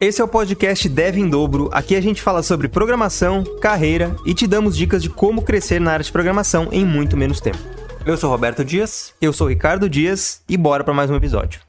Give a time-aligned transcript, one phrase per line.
[0.00, 1.68] Esse é o podcast Dev em Dobro.
[1.72, 5.90] Aqui a gente fala sobre programação, carreira e te damos dicas de como crescer na
[5.90, 7.58] área de programação em muito menos tempo.
[8.06, 11.60] Eu sou Roberto Dias, eu sou Ricardo Dias e bora para mais um episódio.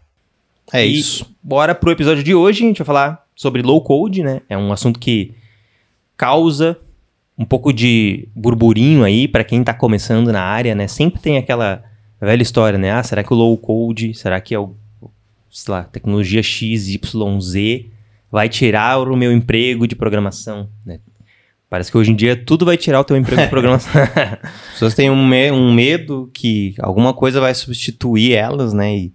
[0.71, 1.36] É E isso.
[1.42, 4.43] Bora pro episódio de hoje, a gente vai falar sobre low code, né?
[4.48, 5.34] É um assunto que
[6.16, 6.77] causa
[7.36, 10.88] um pouco de burburinho aí para quem tá começando na área, né?
[10.88, 11.84] Sempre tem aquela
[12.21, 12.91] velha história, né?
[12.91, 14.75] Ah, será que o low code, será que é o,
[15.50, 17.98] sei lá, tecnologia XYZ
[18.32, 20.99] vai tirar o meu emprego de programação, né?
[21.70, 23.91] Parece que hoje em dia tudo vai tirar o teu emprego de programação.
[24.02, 28.95] As pessoas têm um, me- um medo que alguma coisa vai substituir elas, né?
[28.98, 29.13] E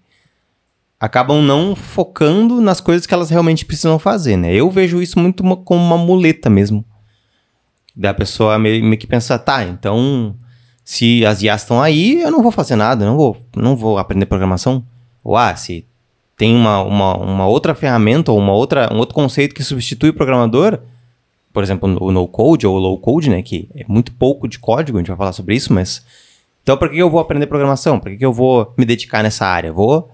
[1.01, 4.55] acabam não focando nas coisas que elas realmente precisam fazer, né?
[4.55, 6.85] Eu vejo isso muito uma- como uma muleta mesmo.
[7.95, 10.35] Da pessoa meio, meio que pensar, tá, então
[10.85, 14.27] se as IAs estão aí, eu não vou fazer nada, não vou, não vou aprender
[14.27, 14.85] programação.
[15.23, 15.87] Ou ah, se
[16.37, 20.15] tem uma, uma, uma outra ferramenta ou uma outra, um outro conceito que substitui o
[20.15, 20.79] programador,
[21.53, 24.59] por exemplo, o no code ou o low code, né, que é muito pouco de
[24.59, 26.05] código, a gente vai falar sobre isso, mas
[26.65, 28.01] então por que eu vou aprender programação?
[28.01, 29.71] Por que eu vou me dedicar nessa área?
[29.71, 30.11] Vou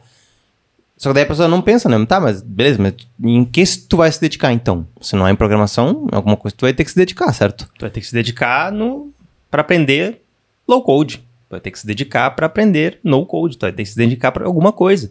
[0.96, 2.04] Só que daí a pessoa não pensa, né?
[2.04, 4.84] Tá, mas beleza, mas em que tu vai se dedicar então?
[5.00, 7.70] Se não é em programação, é alguma coisa tu vai ter que se dedicar, certo?
[7.78, 9.12] Tu vai ter que se dedicar no
[9.48, 10.20] para aprender
[10.66, 11.18] low code.
[11.18, 13.56] Tu vai ter que se dedicar para aprender no code.
[13.56, 15.08] Tu vai ter que se dedicar para alguma coisa,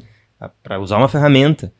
[0.64, 1.72] para usar uma ferramenta.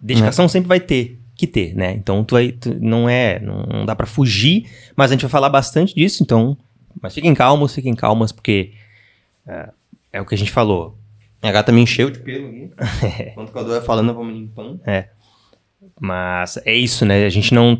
[0.00, 1.92] Dedicação sempre vai ter que ter, né?
[1.92, 5.48] Então tu vai tu- não é, não, dá para fugir, mas a gente vai falar
[5.48, 6.56] bastante disso, então,
[7.00, 8.72] mas fiquem calmos, fiquem calmas porque
[9.46, 9.70] é,
[10.12, 10.96] é o que a gente falou.
[11.42, 12.70] A gata me encheu de pelo aqui.
[13.32, 14.80] Enquanto o Cadu vai falando, eu vou me limpando.
[16.00, 17.24] Mas é isso, né?
[17.26, 17.78] A gente não.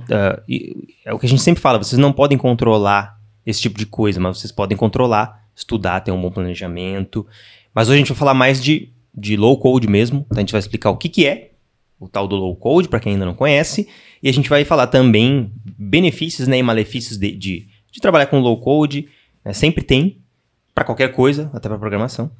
[0.48, 3.86] e- é o que a gente sempre fala, vocês não podem controlar esse tipo de
[3.86, 7.26] coisa, mas vocês podem controlar, estudar, ter um bom planejamento.
[7.74, 10.24] Mas hoje a gente vai falar mais de, de low code mesmo.
[10.26, 11.52] Então a gente vai explicar o que, que é
[11.98, 13.88] o tal do low code, para quem ainda não conhece.
[14.22, 18.40] E a gente vai falar também benefícios né, e malefícios de, de, de trabalhar com
[18.40, 19.08] low code.
[19.44, 19.52] né?
[19.52, 20.18] Sempre tem,
[20.74, 22.30] para qualquer coisa, até para programação.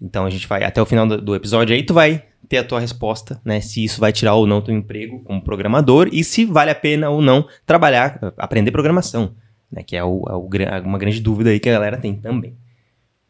[0.00, 2.64] Então a gente vai, até o final do, do episódio aí, tu vai ter a
[2.64, 3.60] tua resposta, né?
[3.60, 7.08] Se isso vai tirar ou não teu emprego como programador e se vale a pena
[7.08, 9.34] ou não trabalhar, aprender programação,
[9.70, 9.82] né?
[9.82, 10.48] Que é, o, é o
[10.84, 12.56] uma grande dúvida aí que a galera tem também.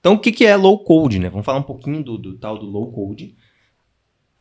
[0.05, 1.31] Então o que, que é low code, né?
[1.31, 3.35] Vamos falar um pouquinho do, do tal do low code.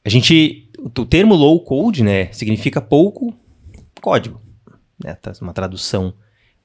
[0.03, 2.29] A gente, o, termo low code, né?
[2.33, 3.33] Significa pouco
[4.01, 4.41] código,
[5.01, 5.13] né?
[5.13, 6.15] Tá, Uma tradução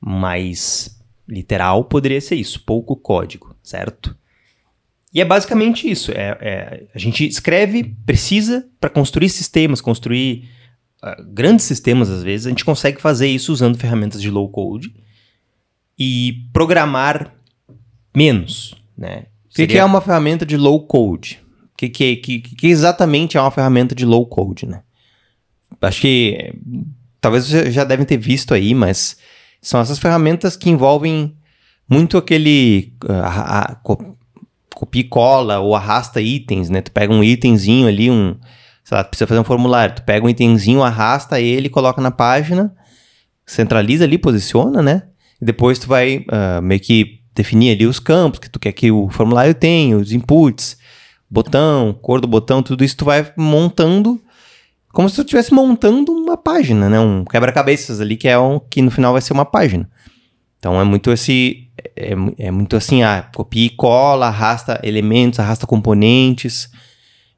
[0.00, 4.19] mais literal poderia ser isso, pouco código, certo?
[5.15, 6.10] E é basicamente isso.
[6.10, 10.48] É, é- a gente escreve, precisa, para construir sistemas, construir
[11.00, 14.92] ah, grandes sistemas, às vezes, a gente consegue fazer isso usando ferramentas de low code
[15.97, 17.32] e programar
[18.12, 19.26] menos, né?
[19.50, 21.41] O que, que é uma ferramenta de low code?
[21.72, 24.82] O que, que, que, que exatamente é uma ferramenta de low code, né?
[25.81, 26.53] Acho que
[27.20, 29.16] talvez vocês já devem ter visto aí, mas
[29.62, 31.36] são essas ferramentas que envolvem
[31.88, 34.16] muito aquele ah, a- co-
[34.75, 36.80] copia e cola ou arrasta itens, né?
[36.82, 38.36] Tu pega um itemzinho ali, um,
[38.84, 42.75] sei lá, precisa fazer um formulário, tu pega um itemzinho, arrasta ele, coloca na página,
[43.47, 45.04] centraliza ali, posiciona, né?
[45.41, 48.91] E depois tu vai ah, meio que definir ali os campos que tu quer que
[48.91, 50.76] o formulário tenha, os inputs,
[51.31, 54.21] botão, cor do botão, tudo isso tu vai montando
[54.93, 56.98] como se tu estivesse montando uma página, né?
[56.98, 59.88] Um quebra-cabeças ali que é um que no final vai ser uma página.
[60.59, 65.66] Então é muito esse é, é muito assim, ah, copia e cola, arrasta elementos, arrasta
[65.66, 66.69] componentes.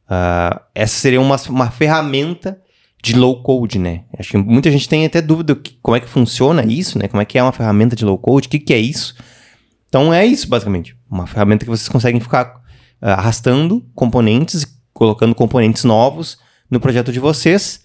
[0.09, 2.59] Ah, essa seria uma, uma ferramenta
[3.03, 4.05] de low code, né?
[4.19, 7.09] Acho que muita gente tem até dúvida que- como é que funciona isso, né?
[7.09, 9.15] Como é que é uma ferramenta de low code, o que, que é isso?
[9.91, 10.97] Então é isso, basicamente.
[11.11, 12.63] Uma ferramenta que vocês conseguem ficar
[13.03, 14.65] ah, arrastando componentes,
[14.95, 16.39] colocando componentes novos
[16.71, 17.85] no projeto de vocês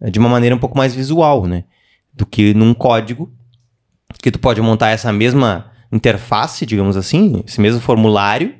[0.00, 1.64] eh, de uma maneira um pouco mais visual, né?
[2.12, 3.30] Do que num código
[4.22, 8.54] que tu pode montar essa mesma interface, digamos assim, esse mesmo formulário,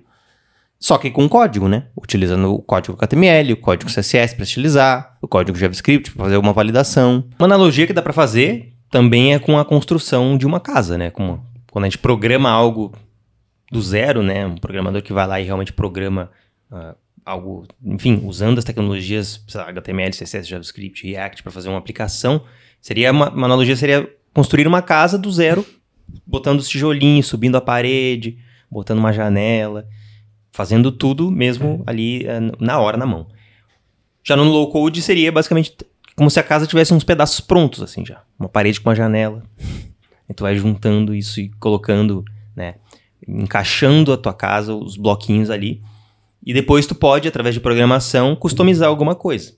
[0.78, 1.84] só que com código, né?
[1.96, 6.52] Utilizando o código HTML, o código CSS para estilizar, o código JavaScript para fazer uma
[6.52, 7.24] validação.
[7.38, 11.10] Uma analogia que dá para fazer também é com a construção de uma casa, né?
[11.10, 11.42] Como
[11.72, 12.92] quando a gente programa algo
[13.70, 14.46] do zero, né?
[14.46, 16.30] Um programador que vai lá e realmente programa
[16.70, 22.44] ah, algo, enfim, usando as tecnologias lá, HTML, CSS, JavaScript, React para fazer uma aplicação,
[22.78, 25.64] seria uma, uma analogia seria construir uma casa do zero,
[26.26, 28.36] botando os tijolinhos, subindo a parede,
[28.70, 29.88] botando uma janela,
[30.50, 33.28] fazendo tudo mesmo ali eh, na hora, na mão.
[34.22, 35.74] Já no low code seria basicamente
[36.16, 38.22] como se a casa tivesse uns pedaços prontos, assim já.
[38.38, 39.42] Uma parede com uma janela.
[40.28, 42.24] E tu vai juntando isso e colocando,
[42.54, 42.76] né?
[43.26, 45.82] Encaixando a tua casa, os bloquinhos ali.
[46.44, 49.54] E depois tu pode, através de programação, customizar alguma coisa.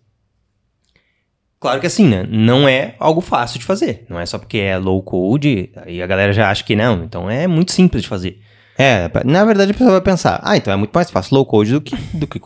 [1.59, 2.27] Claro que assim, né?
[2.29, 4.05] Não é algo fácil de fazer.
[4.11, 7.03] Não é só porque é low code, aí a galera já acha que não.
[7.03, 8.39] Então é muito simples de fazer.
[8.77, 11.73] É, na verdade a pessoa vai pensar, ah, então é muito mais fácil low code
[11.73, 12.39] do que, do que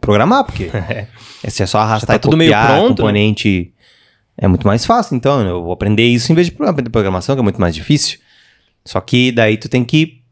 [0.00, 0.70] programar, porque
[1.42, 2.88] esse é só arrastar tá e tudo meio copiar pronto, né?
[2.88, 3.73] componente.
[4.36, 7.40] É muito mais fácil, então eu vou aprender isso em vez de aprender programação, que
[7.40, 8.18] é muito mais difícil.
[8.84, 10.22] Só que daí tu tem que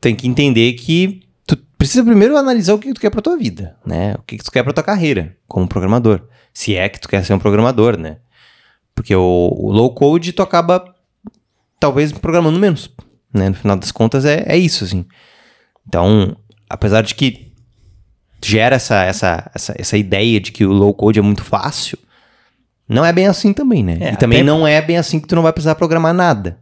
[0.00, 3.76] tem que entender que tu precisa primeiro analisar o que tu quer pra tua vida,
[3.84, 4.14] né?
[4.14, 6.22] O que tu quer pra tua carreira como programador.
[6.52, 8.18] Se é que tu quer ser um programador, né?
[8.94, 10.84] Porque o, o low code tu acaba
[11.78, 12.90] talvez programando menos,
[13.32, 13.50] né?
[13.50, 15.06] No final das contas é, é isso, assim.
[15.86, 16.36] Então,
[16.68, 17.52] apesar de que
[18.42, 21.98] gera essa, essa, essa, essa ideia de que o low code é muito fácil,
[22.90, 23.98] não é bem assim também, né?
[24.00, 26.58] É, e também não é bem assim que tu não vai precisar programar nada.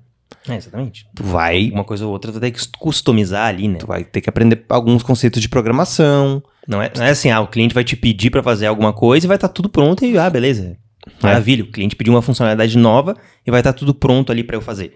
[0.48, 1.06] É, exatamente.
[1.14, 3.78] Tu vai, Uma coisa ou outra tu tem que customizar ali, né?
[3.78, 6.42] tu vai ter que aprender alguns conceitos de programação.
[6.66, 9.26] Não é, não é assim, ah, o cliente vai te pedir pra fazer alguma coisa
[9.26, 10.76] e vai estar tudo pronto e, ah, beleza.
[11.22, 13.16] Maravilha, o cliente pediu uma funcionalidade nova
[13.46, 14.94] e vai estar tudo pronto ali pra eu fazer.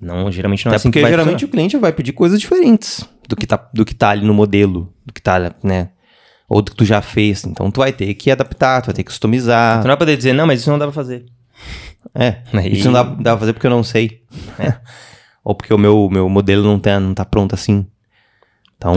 [0.00, 1.48] Não, geralmente não é Até assim porque geralmente funcionar.
[1.48, 4.92] o cliente vai pedir coisas diferentes do que, tá, do que tá ali no modelo,
[5.04, 5.90] do que tá, né?
[6.48, 7.44] Ou do que tu já fez.
[7.44, 9.78] Então tu vai ter que adaptar, tu vai ter que customizar.
[9.80, 11.26] Tu não vai poder dizer, não, mas isso não dá pra fazer.
[12.14, 14.22] É, Aí- isso não dá, dá pra fazer porque eu não sei.
[15.44, 17.86] Ou porque o meu, meu modelo não tá, não tá pronto assim.
[18.76, 18.94] Então,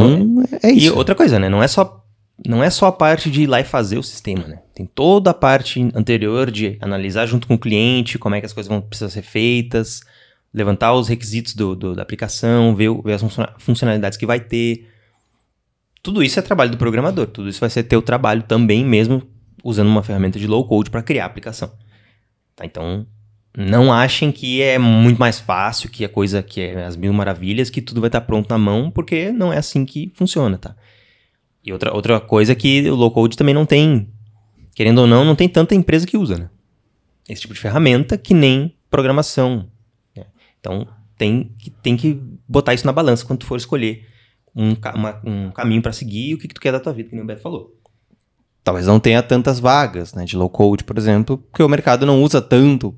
[0.62, 0.96] é E isso.
[0.96, 1.50] outra coisa, né?
[1.50, 1.98] Não é só
[2.44, 4.60] não é só a parte de ir lá e fazer o sistema, né?
[4.74, 8.54] Tem toda a parte anterior de analisar junto com o cliente como é que as
[8.54, 10.02] coisas vão precisar ser feitas,
[10.52, 14.88] levantar os requisitos do, do- da aplicação, ver, ver as funciona- funcionalidades que vai ter.
[16.04, 17.28] Tudo isso é trabalho do programador.
[17.28, 19.24] Tudo isso vai ser teu trabalho também, mesmo
[19.64, 21.72] usando uma ferramenta de low code para criar a aplicação.
[22.56, 22.66] Tá?
[22.66, 23.06] Então,
[23.56, 27.70] não achem que é muito mais fácil, que a coisa que é as mil maravilhas,
[27.70, 30.76] que tudo vai estar pronto na mão, porque não é assim que funciona, tá?
[31.64, 34.10] E outra, outra coisa é que o low code também não tem,
[34.74, 36.50] querendo ou não, não tem tanta empresa que usa, né?
[37.30, 39.70] Esse tipo de ferramenta que nem programação.
[40.16, 40.26] né?
[40.60, 40.88] Então,
[41.18, 44.08] tem que, tem que botar isso na balança quando tu for escolher
[44.56, 47.10] um, uma- um caminho para seguir e o que, que tu quer da tua vida,
[47.10, 47.76] que nem o Beto falou.
[48.64, 50.24] Talvez não tenha tantas vagas, né?
[50.24, 52.96] De low code, por exemplo, porque o mercado não usa tanto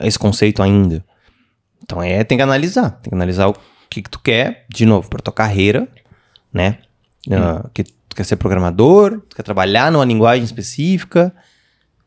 [0.00, 1.04] esse conceito ainda.
[1.82, 2.90] Então é, tem que analisar.
[3.02, 3.56] Tem que analisar o
[3.90, 5.88] que, que tu quer, de novo, para tua carreira,
[6.52, 6.78] né?
[7.30, 11.34] Ah, que tu quer ser programador, tu quer trabalhar numa linguagem específica,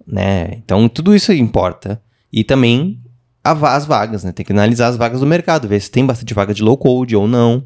[0.06, 0.54] né?
[0.54, 2.02] Então tudo isso importa.
[2.32, 3.02] E também
[3.44, 4.32] as vagas, né?
[4.32, 7.16] Tem que analisar as vagas do mercado, ver se tem bastante vaga de low code
[7.16, 7.66] ou não.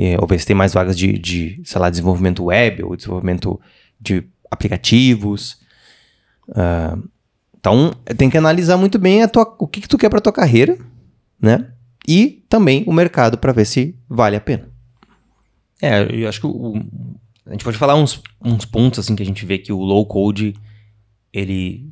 [0.00, 3.60] É, ou ver se tem mais vagas de, de, sei lá, desenvolvimento web ou desenvolvimento
[4.00, 5.58] de aplicativos.
[6.54, 6.96] Ah,
[7.58, 10.78] então, tem que analisar muito bem tua, o que, que tu quer para tua carreira,
[11.40, 11.72] né?
[12.06, 14.68] E também o mercado para ver se vale a pena.
[15.82, 16.76] É, eu acho que o,
[17.44, 20.06] a gente pode falar uns, uns pontos assim que a gente vê que o low
[20.06, 20.54] code
[21.32, 21.90] ele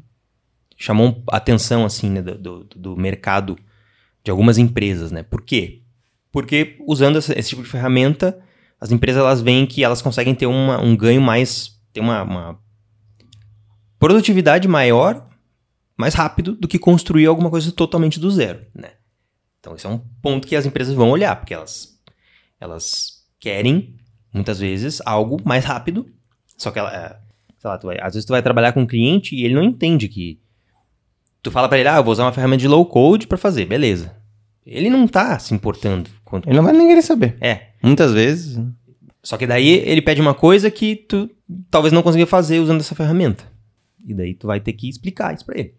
[0.77, 3.59] chamou atenção assim né, do, do, do mercado
[4.23, 5.23] de algumas empresas, né?
[5.23, 5.83] Por quê?
[6.37, 8.39] Porque usando essa- esse tipo de ferramenta,
[8.79, 12.59] as empresas elas veem que elas conseguem ter uma, um ganho mais, ter uma, uma
[13.99, 15.27] produtividade maior,
[15.97, 18.91] mais rápido do que construir alguma coisa totalmente do zero, né?
[19.61, 21.99] Então esse é um ponto que as empresas vão olhar, porque elas
[22.61, 23.97] elas querem,
[24.31, 26.05] muitas vezes, algo mais rápido.
[26.59, 27.19] Só que ela, é,
[27.59, 29.63] sei lá, tu vai- às vezes tu vai trabalhar com um cliente e ele não
[29.63, 30.39] entende que.
[31.43, 33.65] Tu fala pra ele, ah, eu vou usar uma ferramenta de low code pra fazer,
[33.65, 34.15] beleza.
[34.67, 36.11] Ele não tá se importando.
[36.27, 36.49] Quanto...
[36.49, 37.37] Ele não vai nem querer saber.
[37.41, 37.69] É.
[37.83, 38.61] Muitas vezes.
[39.23, 41.31] Só que daí ele pede uma coisa que tu
[41.71, 43.45] talvez não consiga fazer usando essa ferramenta.
[44.05, 45.75] E daí tu vai ter que explicar isso pra ele.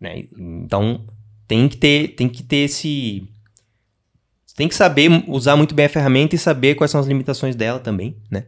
[0.00, 0.26] Né?
[0.38, 1.04] Então
[1.48, 3.26] tem que ter, tem que ter esse.
[4.54, 7.80] Tem que saber usar muito bem a ferramenta e saber quais são as limitações dela
[7.80, 8.44] também, né?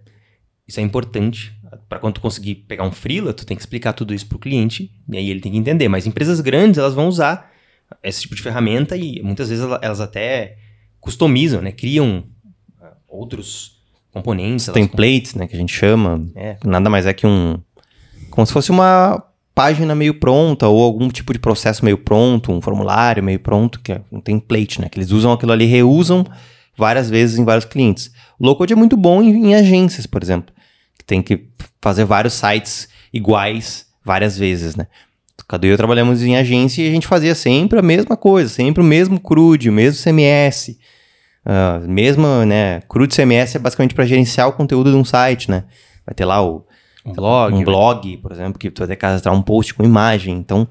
[0.69, 1.52] Isso é importante.
[1.88, 4.90] Para quando tu conseguir pegar um freela, tu tem que explicar tudo isso pro cliente
[5.09, 5.88] e aí ele tem que entender.
[5.88, 7.50] Mas empresas grandes, elas vão usar
[8.02, 10.59] esse tipo de ferramenta e muitas vezes ela- elas até
[11.05, 11.71] customizam, né?
[11.71, 12.25] Criam
[12.81, 13.79] ah, outros
[14.11, 14.67] componentes.
[14.69, 15.47] Templates, né?
[15.47, 16.27] Que a gente chama.
[16.35, 16.57] É.
[16.65, 17.61] Nada mais é que um.
[18.31, 19.23] Como se fosse uma
[19.55, 23.93] página meio pronta ou algum tipo de processo meio pronto, um formulário meio pronto, que
[23.93, 24.89] é um template, né?
[24.89, 26.25] Que eles usam aquilo ali, reusam
[26.77, 28.11] várias vezes em vários clientes.
[28.39, 30.53] O low code é muito bom em, em agências, por exemplo,
[30.99, 31.47] que tem que
[31.83, 34.87] fazer vários sites iguais várias vezes, né?
[35.47, 38.83] Cadu e eu trabalhamos em agência e a gente fazia sempre a mesma coisa, sempre
[38.83, 40.77] o mesmo CRUD, o mesmo CMS.
[41.45, 42.81] Ah, mesmo, né?
[42.89, 45.65] CRUD CMS é basicamente para gerenciar o conteúdo de um site, né?
[46.07, 46.65] Vai ter lá o
[47.05, 47.55] Um blog.
[47.55, 47.65] um né?
[47.65, 50.35] blog, por exemplo, que tu vai ter que cadastrar um post com imagem.
[50.37, 50.67] Então,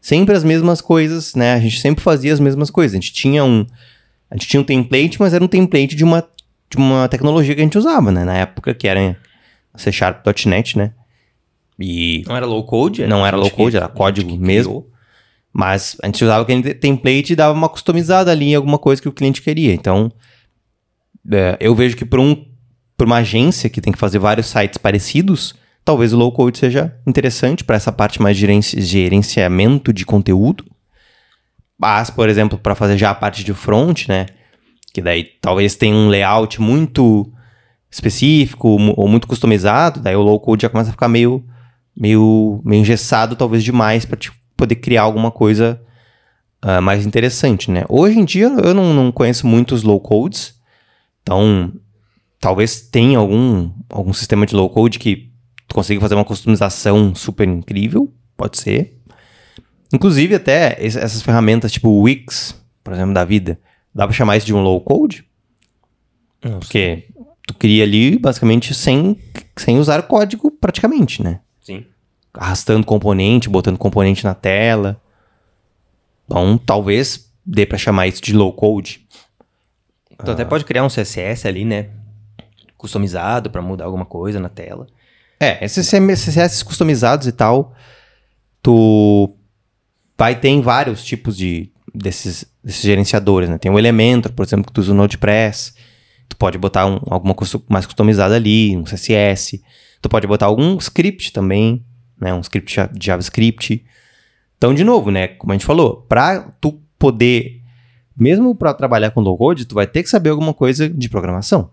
[0.00, 1.54] sempre as mesmas coisas, né?
[1.54, 2.92] A gente sempre fazia as mesmas coisas.
[2.94, 3.64] A gente tinha um,
[4.30, 6.22] a gente tinha um template, mas era um template de uma,
[6.70, 8.24] de uma tecnologia que a gente usava, né?
[8.24, 9.16] Na época que era
[9.76, 10.92] C Sharp.net, né?
[11.80, 13.06] E Não era low code?
[13.06, 14.82] Não era low code, era código mesmo.
[14.82, 14.97] criou.
[15.52, 19.08] Mas a gente usava aquele template e dava uma customizada ali em alguma coisa que
[19.08, 19.72] o cliente queria.
[19.72, 20.12] Então,
[21.30, 22.46] é, eu vejo que para um,
[23.00, 27.64] uma agência que tem que fazer vários sites parecidos, talvez o low code seja interessante
[27.64, 30.64] para essa parte mais de gerenci- gerenciamento de conteúdo.
[31.78, 34.26] Mas, por exemplo, para fazer já a parte de front, né?
[34.92, 37.32] Que daí talvez tenha um layout muito
[37.90, 41.44] específico ou muito customizado, daí o low code já começa a ficar meio
[41.98, 44.16] meio, meio engessado, talvez demais, para
[44.58, 45.80] poder criar alguma coisa
[46.60, 47.84] ah, mais interessante, né?
[47.88, 50.60] Hoje em dia eu não, não conheço muitos low codes,
[51.22, 51.72] então
[52.38, 55.30] talvez tenha algum, algum sistema de low code que
[55.66, 58.98] tu consiga fazer uma customização super incrível, pode ser.
[59.92, 63.58] Inclusive até es- essas ferramentas tipo Wix, por exemplo, da vida,
[63.94, 65.24] dá para chamar isso de um low code?
[66.44, 66.58] Não sei.
[66.60, 67.08] Porque
[67.46, 69.16] tu cria ali basicamente sem,
[69.56, 71.40] sem usar código praticamente, né?
[71.60, 71.84] Sim.
[72.34, 75.00] Arrastando componente, botando componente na tela.
[76.24, 79.06] Então, talvez dê para chamar isso de low code.
[80.24, 81.88] Tu até pode criar um CSS ali, né?
[82.76, 84.86] Customizado pra mudar alguma coisa na tela.
[85.40, 87.72] É, esses CSS customizados e tal,
[88.62, 89.34] tu
[90.16, 93.58] vai ter vários tipos de desses, desses gerenciadores, né?
[93.58, 95.74] Tem o Elementor, por exemplo, que tu usa o Node.press.
[96.28, 99.62] Tu pode botar um- alguma coisa mais customizada ali, um CSS.
[100.02, 101.84] Tu pode botar algum script também,
[102.20, 102.32] né?
[102.34, 103.84] Um script de JavaScript.
[104.56, 105.28] Então, de novo, né?
[105.28, 107.62] Como a gente falou, para tu poder,
[108.16, 111.70] mesmo para trabalhar com low code, tu vai ter que saber alguma coisa de programação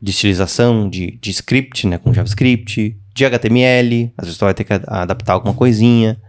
[0.00, 4.64] de estilização, de, de script, né, com JavaScript, de HTML, às vezes tu vai ter
[4.64, 6.20] que adaptar alguma coisinha.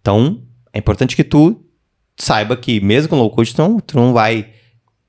[0.00, 0.42] Então,
[0.72, 1.64] é importante que tu
[2.16, 4.50] saiba que mesmo com low code, tu tu não vai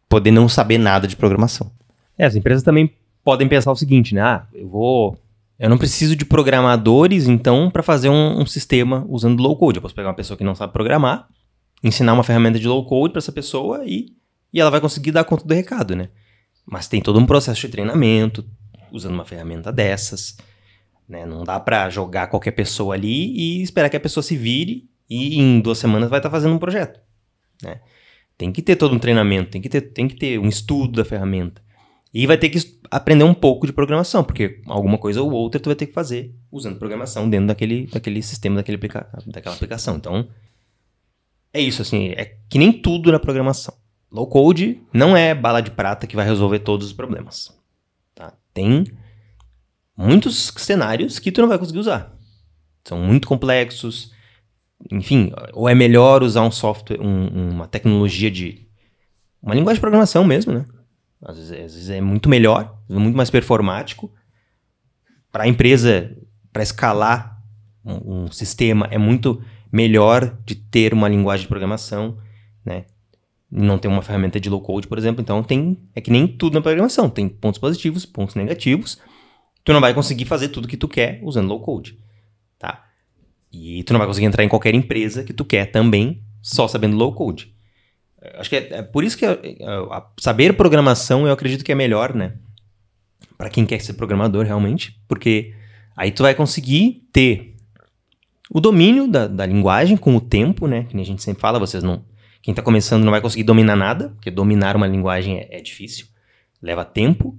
[0.07, 1.71] poder não saber nada de programação.
[2.17, 2.91] É, as empresas também
[3.23, 4.21] podem pensar o seguinte, né?
[4.21, 5.17] Ah, eu vou.
[5.59, 9.77] Eu não preciso de programadores, então, para fazer um, um sistema usando low code.
[9.77, 11.27] Eu posso pegar uma pessoa que não sabe programar,
[11.83, 14.15] ensinar uma ferramenta de low code para essa pessoa e,
[14.53, 16.09] e ela vai conseguir dar conta do recado, né?
[16.65, 18.45] Mas tem todo um processo de treinamento
[18.91, 20.37] usando uma ferramenta dessas.
[21.07, 21.25] Né?
[21.25, 25.41] Não dá para jogar qualquer pessoa ali e esperar que a pessoa se vire e
[25.41, 26.99] em duas semanas vai estar fazendo um projeto.
[27.63, 27.81] Né?
[28.37, 31.03] Tem que ter todo um treinamento, tem que ter, tem que ter um estudo da
[31.03, 31.61] ferramenta.
[32.13, 35.67] E vai ter que aprender um pouco de programação, porque alguma coisa ou outra tu
[35.67, 39.95] vai ter que fazer usando programação dentro daquele, daquele sistema, daquele aplica daquela aplicação.
[39.95, 40.27] Então,
[41.53, 43.75] é isso, assim, é que nem tudo na programação.
[44.11, 47.55] Low code não é bala de prata que vai resolver todos os problemas.
[48.15, 48.33] tá?
[48.55, 48.85] Tem
[49.95, 52.17] muitos cenários que tu não vai conseguir usar.
[52.83, 54.11] São muito complexos.
[54.91, 58.67] Enfim, ou é melhor usar um software, um- uma tecnologia de.
[59.43, 60.65] Uma linguagem de programação mesmo, né?
[61.21, 64.11] Às vezes, às vezes é muito melhor, muito mais performático.
[65.31, 66.15] Para a empresa,
[66.51, 67.41] para escalar
[67.83, 72.17] um, um sistema, é muito melhor de ter uma linguagem de programação,
[72.65, 72.85] né?
[73.51, 75.21] Não ter uma ferramenta de low code, por exemplo.
[75.21, 77.09] Então, tem é que nem tudo na programação.
[77.09, 78.99] Tem pontos positivos, pontos negativos.
[79.63, 81.99] Tu não vai conseguir fazer tudo que tu quer usando low code,
[82.57, 82.85] tá?
[83.51, 86.95] E tu não vai conseguir entrar em qualquer empresa que tu quer também só sabendo
[86.95, 87.45] low code.
[87.45, 87.58] Eu
[88.35, 89.37] Acho que é, é por isso que é,
[89.91, 92.33] a- saber programação eu acredito que é melhor, né?
[93.37, 95.53] Para quem quer ser programador realmente, porque
[95.95, 97.55] aí tu vai conseguir ter
[98.51, 100.83] o domínio da, da linguagem com o tempo, né?
[100.83, 102.03] Que a gente sempre fala, vocês não.
[102.41, 106.07] Quem tá começando não vai conseguir dominar nada, porque dominar uma linguagem é, é difícil.
[106.61, 107.37] Leva tempo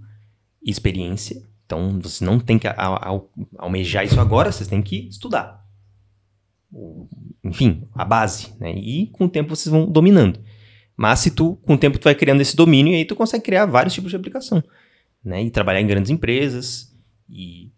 [0.63, 1.43] e experiência.
[1.67, 3.21] Então você não tem que a- a-
[3.59, 5.61] almejar isso agora, vocês têm que estudar.
[7.43, 8.73] Enfim, a base, né?
[8.73, 10.41] E com o tempo vocês vão dominando.
[11.01, 13.43] Mas se tu, com o tempo, tu vai criando esse domínio e aí tu consegue
[13.43, 14.63] criar vários tipos de aplicação,
[15.25, 15.43] né?
[15.43, 16.95] E trabalhar em grandes empresas.
[17.27, 17.71] E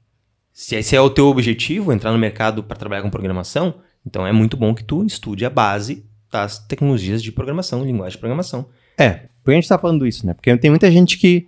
[0.53, 4.33] se esse é o teu objetivo, entrar no mercado para trabalhar com programação, então é
[4.33, 8.67] muito bom que tu estude a base das tecnologias de programação, linguagem de programação.
[8.99, 10.35] É, por que a gente tá falando isso, né?
[10.35, 11.47] Porque tem muita gente que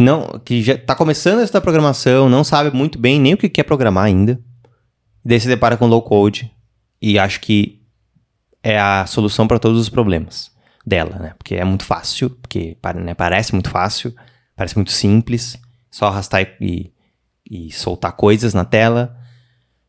[0.00, 3.50] não, que já tá começando a estudar programação, não sabe muito bem nem o que
[3.50, 4.40] quer programar ainda.
[5.22, 6.50] Daí se depara com low code
[7.02, 7.82] e acha que
[8.62, 10.53] é a solução para todos os problemas
[10.86, 11.34] dela, né?
[11.38, 14.14] Porque é muito fácil, porque né, parece muito fácil,
[14.56, 15.58] parece muito simples,
[15.90, 16.92] só arrastar e,
[17.48, 19.16] e soltar coisas na tela.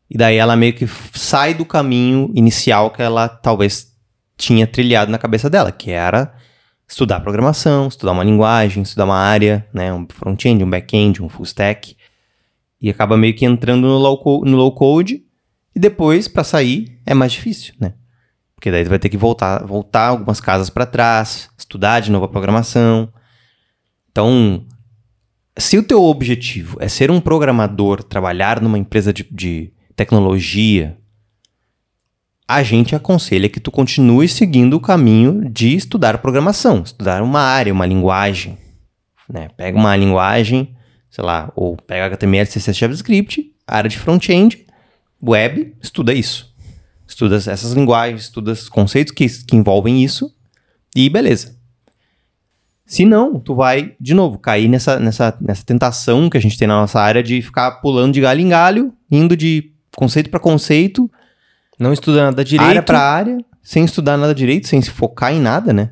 [0.08, 3.92] E daí ela meio que sai do caminho inicial que ela talvez
[4.36, 6.34] tinha trilhado na cabeça dela, que era
[6.88, 11.44] estudar programação, estudar uma linguagem, estudar uma área, né, um front-end, um back-end, um full
[11.44, 11.96] stack,
[12.80, 15.24] e acaba meio que entrando no low, no low code,
[15.74, 17.94] e depois, para sair, é mais difícil, né?
[18.56, 22.24] Porque daí tu vai ter que voltar, voltar algumas casas para trás, estudar de novo
[22.24, 23.12] a programação.
[24.10, 24.66] Então,
[25.58, 30.96] se o teu objetivo é ser um programador, trabalhar numa empresa de, de tecnologia,
[32.48, 37.72] a gente aconselha que tu continue seguindo o caminho de estudar programação, estudar uma área,
[37.72, 38.56] uma linguagem.
[39.28, 39.48] Né?
[39.56, 40.74] Pega uma linguagem,
[41.10, 44.64] sei lá, ou pega HTML, CSS, JavaScript, área de front-end,
[45.22, 46.54] web, estuda isso.
[47.06, 50.34] Estuda essas linguagens, estuda os conceitos que, que envolvem isso
[50.94, 51.56] e beleza.
[52.84, 56.68] Se não, tu vai, de novo, cair nessa, nessa, nessa tentação que a gente tem
[56.68, 61.10] na nossa área de ficar pulando de galho em galho, indo de conceito para conceito.
[61.78, 62.68] Não estuda nada direito.
[62.68, 65.90] Área para área, sem estudar nada direito, sem se focar em nada, né?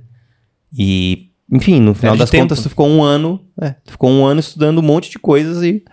[0.73, 4.39] E, enfim, no final das contas, tu ficou um ano, é, tu ficou um ano
[4.39, 5.85] estudando um monte de coisas e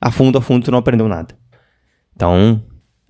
[0.00, 1.34] a fundo a fundo tu não aprendeu nada.
[2.14, 2.64] Então,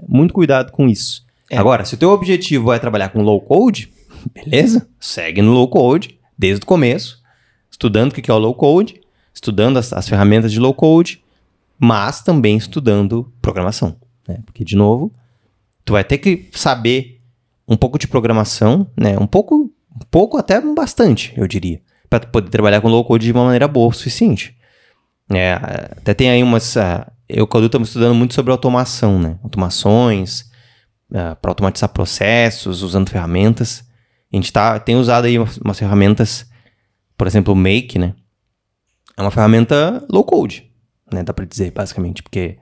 [0.08, 1.25] muito cuidado com isso.
[1.50, 1.56] É.
[1.56, 3.92] Agora, se o teu objetivo é trabalhar com low code,
[4.34, 4.88] beleza?
[4.98, 7.22] Segue no low code desde o começo,
[7.70, 9.00] estudando o que é o low code,
[9.32, 11.22] estudando as, as ferramentas de low code,
[11.78, 14.38] mas também estudando programação, né?
[14.44, 15.12] Porque de novo,
[15.84, 17.20] tu vai ter que saber
[17.68, 19.18] um pouco de programação, né?
[19.18, 23.32] Um pouco, um pouco até bastante, eu diria, para poder trabalhar com low code de
[23.32, 24.56] uma maneira boa o suficiente.
[25.30, 26.76] É, até tem aí umas.
[26.76, 29.38] Uh, eu o Cadu estamos estudando muito sobre automação, né?
[29.42, 30.48] Automações,
[31.10, 33.84] uh, é, para automatizar processos, usando ferramentas.
[34.32, 36.48] A gente tá, tem usado aí umas, umas, ferramentas,
[37.16, 38.14] por exemplo, o Make, né?
[39.16, 40.70] É uma ferramenta low code,
[41.12, 41.22] né?
[41.22, 42.58] Dá para dizer, basicamente, porque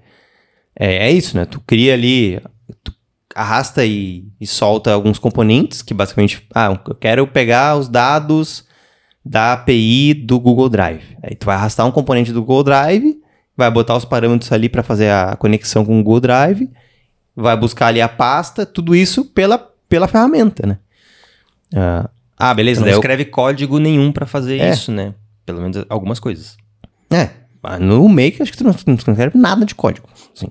[0.78, 1.44] é, é, isso, né?
[1.44, 2.40] Tu cria ali,
[2.82, 2.92] tu
[3.34, 8.64] arrasta e, e solta alguns componentes que basicamente, ah, eu quero pegar os dados
[9.24, 11.16] da API do Google Drive.
[11.22, 13.20] Aí tu vai arrastar um componente do Google Drive,
[13.56, 16.70] vai botar os parâmetros ali para fazer a conexão com o Google Drive,
[17.34, 20.78] vai buscar ali a pasta, tudo isso pela, pela ferramenta, né?
[21.72, 22.80] Uh, ah, beleza.
[22.80, 24.70] Então não escreve código nenhum para fazer é.
[24.70, 25.14] isso, né?
[25.44, 26.56] Pelo menos algumas coisas.
[27.10, 27.30] É.
[27.80, 30.06] No Make, acho que tu não, não escreve nada de código.
[30.34, 30.48] Assim.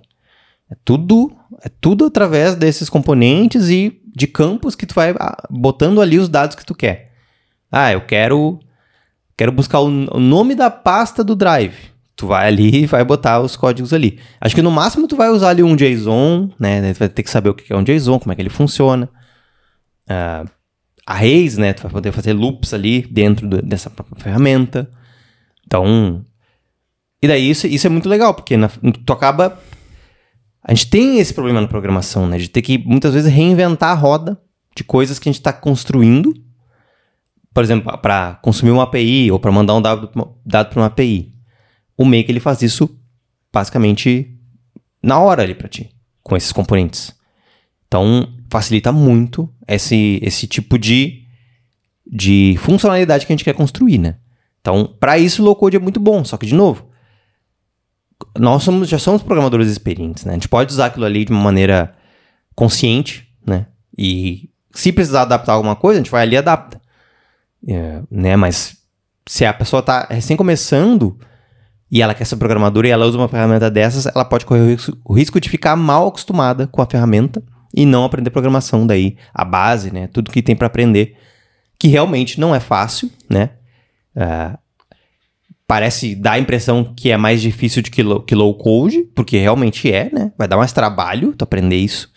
[0.69, 6.01] É tudo, é tudo através desses componentes e de campos que tu vai ah, botando
[6.01, 7.11] ali os dados que tu quer.
[7.71, 8.59] Ah, eu quero
[9.37, 11.92] quero buscar o nome da pasta do Drive.
[12.15, 14.19] Tu vai ali e vai botar os códigos ali.
[14.39, 16.93] Acho que no máximo tu vai usar ali um JSON, né?
[16.93, 19.09] Tu vai ter que saber o que é um JSON, como é que ele funciona.
[20.07, 20.47] Uh,
[21.05, 21.73] arrays, né?
[21.73, 24.89] Tu vai poder fazer loops ali dentro do, dessa ferramenta.
[25.65, 26.23] Então.
[27.21, 28.69] E daí isso, isso é muito legal, porque na,
[29.05, 29.59] tu acaba.
[30.63, 32.37] A gente tem esse problema na programação, né?
[32.37, 34.39] De ter que muitas vezes reinventar a roda
[34.75, 36.33] de coisas que a gente está construindo
[37.53, 40.09] por exemplo, para consumir uma API ou para mandar um dado,
[40.43, 41.32] dado para uma API.
[41.97, 42.89] O Make ele faz isso
[43.51, 44.35] basicamente
[45.01, 47.13] na hora ali para ti, com esses componentes.
[47.87, 51.23] Então, facilita muito esse, esse tipo de,
[52.05, 54.15] de funcionalidade que a gente quer construir, né?
[54.61, 56.23] Então, para isso, o low code é muito bom.
[56.23, 56.89] Só que, de novo,
[58.39, 60.31] nós somos, já somos programadores experientes, né?
[60.31, 61.93] A gente pode usar aquilo ali de uma maneira
[62.55, 63.67] consciente, né?
[63.97, 66.81] E se precisar adaptar alguma coisa, a gente vai ali e adapta.
[67.67, 68.35] É, né?
[68.35, 68.77] Mas
[69.27, 71.19] se a pessoa está recém começando
[71.91, 75.13] e ela quer ser programadora e ela usa uma ferramenta dessas, ela pode correr o
[75.13, 77.43] risco, de ficar mal acostumada com a ferramenta
[77.75, 80.07] e não aprender programação daí, a base, né?
[80.07, 81.17] Tudo que tem para aprender,
[81.79, 83.51] que realmente não é fácil, né?
[84.15, 84.57] Uh,
[85.67, 89.37] parece dar a impressão que é mais difícil de que low, que low code, porque
[89.37, 90.31] realmente é, né?
[90.37, 92.11] Vai dar mais trabalho tu aprender isso.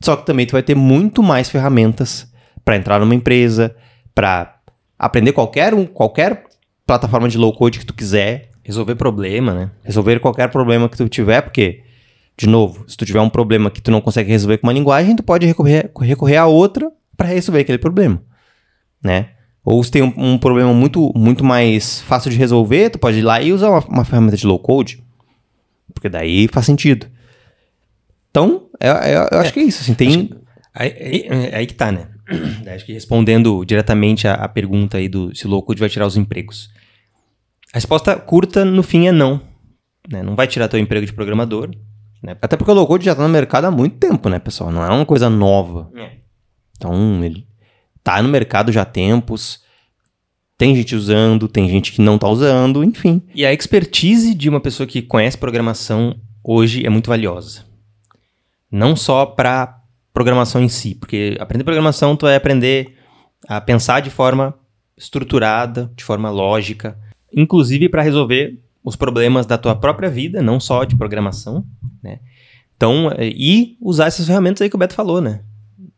[0.00, 2.30] Só que também tu vai ter muito mais ferramentas
[2.64, 3.74] para entrar numa empresa,
[4.14, 4.58] para
[4.98, 6.44] aprender qualquer, um, qualquer
[6.86, 8.50] plataforma de low code que tu quiser.
[8.64, 9.70] Resolver problema, né?
[9.84, 11.82] Resolver qualquer problema que tu tiver, porque,
[12.36, 15.14] de novo, se tu tiver um problema que tu não consegue resolver com uma linguagem,
[15.14, 18.20] tu pode recorrer, recorrer a outra para resolver aquele problema,
[19.02, 19.28] né?
[19.64, 23.22] Ou se tem um, um, problema muito, muito mais fácil de resolver, tu pode ir
[23.22, 25.02] lá e usar uma, uma ferramenta de low code,
[25.92, 27.06] porque daí faz sentido.
[28.30, 29.82] Então, eu, é, é, eu acho é, que é isso.
[29.82, 30.30] Assim, tem...
[30.74, 30.92] Aí,
[31.30, 32.08] aí, aí, que tá, né?
[32.74, 36.16] Acho que respondendo diretamente a pergunta aí do se o low code vai tirar os
[36.16, 36.68] empregos.
[37.74, 39.40] A resposta curta, no fim, é não.
[40.08, 40.22] Né?
[40.22, 41.72] Não vai tirar teu emprego de programador.
[42.22, 42.36] Né?
[42.40, 44.70] Até porque o low já está no mercado há muito tempo, né, pessoal?
[44.70, 45.90] Não é uma coisa nova.
[45.96, 46.12] É.
[46.76, 47.44] Então, ele
[48.00, 49.64] tá no mercado já há tempos.
[50.56, 53.20] Tem gente usando, tem gente que não está usando, enfim.
[53.34, 57.64] E a expertise de uma pessoa que conhece programação hoje é muito valiosa.
[58.70, 59.80] Não só para
[60.12, 62.96] programação em si, porque aprender programação tu vai aprender
[63.48, 64.54] a pensar de forma
[64.96, 66.96] estruturada, de forma lógica,
[67.36, 71.64] inclusive para resolver os problemas da tua própria vida, não só de programação,
[72.02, 72.20] né?
[72.76, 75.40] Então, é, e usar essas ferramentas aí que o Beto falou, né?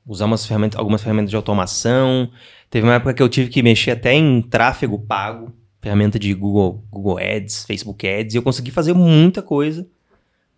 [0.06, 2.30] Usar umas ferramentas, algumas ferramentas de automação.
[2.70, 6.84] Teve uma época que eu tive que mexer até em tráfego pago, ferramenta de Google,
[6.90, 9.86] Google Ads, Facebook Ads, e eu consegui fazer muita coisa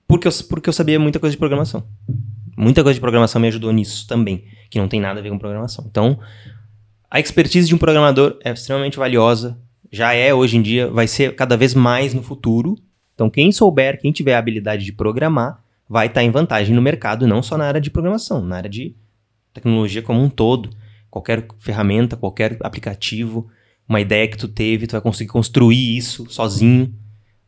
[0.09, 1.87] porque eu, porque eu sabia muita coisa de programação.
[2.57, 5.39] Muita coisa de programação me ajudou nisso também, que não tem nada a ver com
[5.39, 5.87] programação.
[5.89, 6.19] Então,
[7.11, 11.35] a expertise de um programador é extremamente valiosa, já é hoje em dia, vai ser
[11.35, 12.77] cada vez mais no futuro.
[13.15, 17.27] Então, quem souber, quem tiver a habilidade de programar, vai estar em vantagem no mercado,
[17.27, 18.95] não só na área de programação, na área de
[19.53, 20.71] tecnologia como um todo.
[21.11, 23.49] Qualquer ferramenta, qualquer aplicativo,
[23.89, 26.95] uma ideia que tu teve, tu vai conseguir construir isso sozinho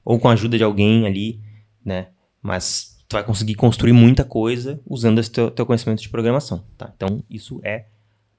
[0.03, 1.41] ou com a ajuda de alguém ali,
[1.85, 2.09] né?
[2.43, 6.91] Mas tu vai conseguir construir muita coisa usando esse teu, teu conhecimento de programação, tá?
[6.97, 7.85] Então, isso é,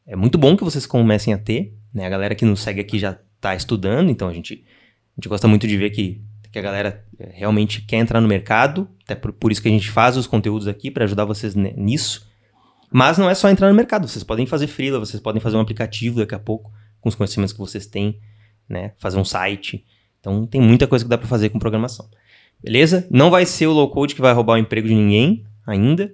[0.07, 2.07] é muito bom que vocês comecem a ter, né?
[2.07, 5.47] A galera que nos segue aqui já está estudando, então a gente, a gente gosta
[5.47, 9.33] muito de ver que, que a galera é, realmente quer entrar no mercado, até por,
[9.33, 12.29] por isso que a gente faz os conteúdos aqui, para ajudar vocês nisso.
[12.93, 15.61] Mas não é só entrar no mercado, vocês podem fazer freela, vocês podem fazer um
[15.61, 18.19] aplicativo daqui a pouco, com os conhecimentos que vocês têm,
[18.69, 18.93] né?
[18.99, 19.83] Fazer um site.
[20.19, 22.07] Então tem muita coisa que dá para fazer com programação.
[22.63, 23.07] Beleza?
[23.09, 26.13] Não vai ser o low code que vai roubar o emprego de ninguém ainda.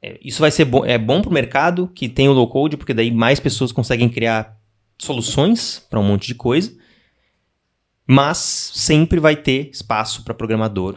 [0.00, 2.76] É, isso vai ser bom, é bom para o mercado que tem o low code,
[2.76, 4.59] porque daí mais pessoas conseguem criar
[5.04, 6.72] soluções para um monte de coisa.
[8.06, 10.96] Mas sempre vai ter espaço para programador.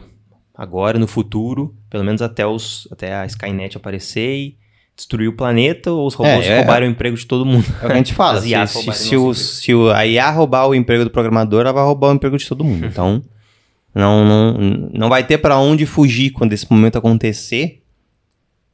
[0.54, 4.58] Agora, no futuro, pelo menos até, os, até a Skynet aparecer e
[4.96, 7.66] destruir o planeta ou os robôs é, é, roubarem o emprego de todo mundo.
[7.82, 8.40] É o que a gente fala.
[8.42, 12.10] se, se, se, o, se a IA roubar o emprego do programador, ela vai roubar
[12.10, 12.86] o emprego de todo mundo.
[12.94, 13.22] Então,
[13.94, 14.52] não, não,
[14.92, 17.82] não vai ter para onde fugir quando esse momento acontecer.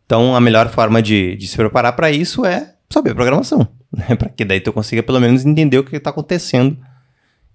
[0.07, 3.69] Então, a melhor forma de, de se preparar para isso é saber programação.
[3.93, 4.15] Né?
[4.17, 6.79] para que daí tu consiga pelo menos entender o que está acontecendo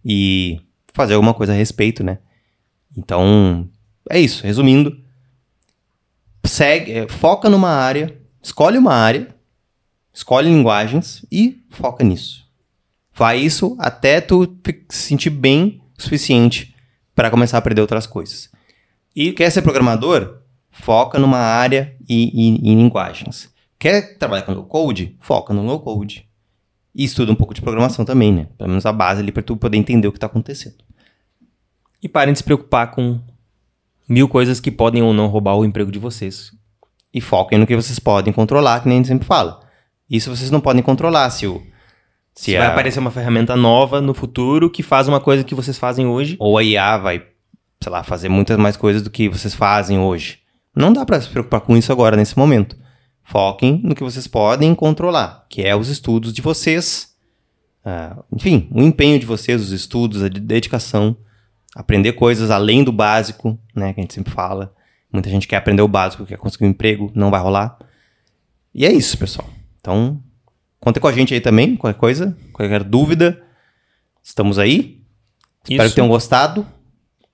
[0.04, 0.60] e
[0.94, 2.20] fazer alguma coisa a respeito, né?
[2.96, 3.68] Então,
[4.10, 4.44] é isso.
[4.46, 4.98] Resumindo,
[6.46, 9.36] segue, é, foca numa área, escolhe uma área,
[10.14, 12.46] escolhe linguagens e foca nisso.
[13.14, 14.58] Vai isso até tu
[14.90, 16.76] se sentir bem o suficiente
[17.16, 18.50] para começar a aprender outras coisas.
[19.16, 20.42] E quer ser programador?
[20.70, 23.50] Foca numa área e, e, e linguagens.
[23.80, 25.16] Quer trabalhar com low code?
[25.20, 26.25] Foca no low code.
[26.96, 28.48] E estuda um pouco de programação também, né?
[28.58, 30.76] Pelo menos a base ali para tu poder entender o que está acontecendo.
[32.02, 33.20] E parem de se preocupar com
[34.08, 36.54] mil coisas que podem ou não roubar o emprego de vocês.
[37.14, 39.62] E foquem no que vocês podem controlar, que nem a gente sempre fala.
[40.10, 41.30] Isso vocês não podem controlar.
[41.32, 41.62] Se o,
[42.34, 45.78] se, Se vai aparecer uma ferramenta nova no futuro que faz uma coisa que vocês
[45.78, 46.38] fazem hoje.
[46.40, 47.26] Ou a IA vai,
[47.82, 50.40] sei lá, fazer muitas mais coisas do que vocês fazem hoje.
[50.74, 52.78] Não dá para se preocupar com isso agora, nesse momento.
[53.26, 57.14] Foquem no que vocês podem controlar, que é os estudos de vocês.
[57.86, 61.18] Uh, enfim, o empenho de vocês, os estudos, a dedicação.
[61.76, 64.74] Aprender coisas além do básico, né, que a gente sempre fala.
[65.12, 67.78] Muita gente quer aprender o básico, quer conseguir um emprego, não vai rolar.
[68.74, 69.50] E é isso, pessoal.
[69.82, 70.22] Então,
[70.86, 73.42] Conta com a gente aí também, qualquer coisa, qualquer dúvida.
[74.22, 75.02] Estamos aí.
[75.64, 75.74] Isso.
[75.74, 76.64] Espero que tenham gostado.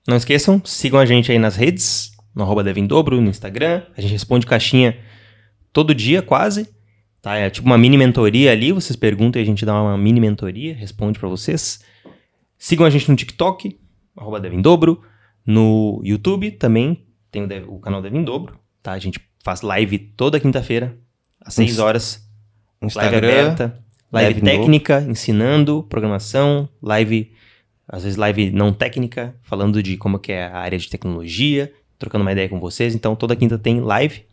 [0.08, 3.82] Não esqueçam, sigam a gente aí nas redes, no arroba Devindobro, no Instagram.
[3.94, 4.96] A gente responde caixinha
[5.72, 6.68] todo dia, quase.
[7.20, 7.36] Tá?
[7.36, 8.72] É tipo uma mini mentoria ali.
[8.72, 11.82] Vocês perguntam e a gente dá uma mini mentoria, responde para vocês.
[12.58, 13.78] Sigam a gente no TikTok,
[14.16, 15.02] arroba Devindobro.
[15.44, 18.58] No YouTube também tem o, o canal Devindobro.
[18.82, 18.92] Tá?
[18.92, 20.96] A gente faz live toda quinta-feira,
[21.40, 22.28] às 6 horas
[22.80, 23.78] Instagram, live aberta,
[24.12, 27.32] live, técnica, ensinando programação, live,
[27.86, 32.22] às vezes live não técnica, falando de como que é a área de tecnologia, trocando
[32.22, 32.94] uma ideia com vocês.
[32.94, 34.24] Então, toda quinta tem live.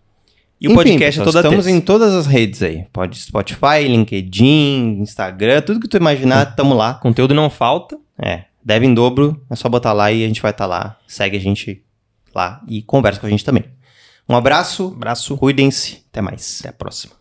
[0.62, 1.78] E Enfim, o podcast é toda estamos terça.
[1.78, 2.86] em todas as redes aí.
[2.92, 6.96] Pode Spotify, LinkedIn, Instagram, tudo que tu imaginar, estamos lá.
[6.96, 7.98] Conteúdo não falta.
[8.22, 10.98] É, deve em dobro, é só botar lá e a gente vai estar tá lá.
[11.08, 11.82] Segue a gente
[12.36, 13.64] lá e conversa com a gente também.
[14.28, 14.94] Um abraço.
[14.96, 15.38] Abraço.
[15.38, 16.04] Cuidem-se.
[16.12, 16.60] Até mais.
[16.60, 17.19] Até a próxima.